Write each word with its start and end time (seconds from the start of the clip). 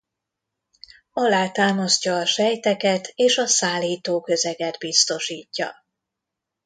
Alátámasztja 1.13 2.15
a 2.15 2.25
sejteket 2.25 3.11
és 3.15 3.37
a 3.37 3.45
szállító 3.45 4.21
közeget 4.21 4.77
biztosítja. 4.77 5.71